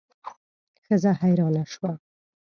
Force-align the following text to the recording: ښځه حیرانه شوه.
ښځه 0.85 1.11
حیرانه 1.21 1.63
شوه. 1.71 1.91